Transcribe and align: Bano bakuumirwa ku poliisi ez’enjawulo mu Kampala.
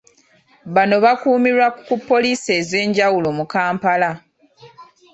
Bano 0.73 0.95
bakuumirwa 1.03 1.67
ku 1.87 1.93
poliisi 2.07 2.49
ez’enjawulo 2.59 3.29
mu 3.37 3.45
Kampala. 3.53 4.09